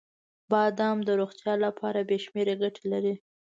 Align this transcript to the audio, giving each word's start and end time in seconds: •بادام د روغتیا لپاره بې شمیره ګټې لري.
•بادام 0.51 0.97
د 1.07 1.09
روغتیا 1.19 1.53
لپاره 1.65 1.99
بې 2.07 2.17
شمیره 2.25 2.53
ګټې 2.61 2.83
لري. 2.93 3.13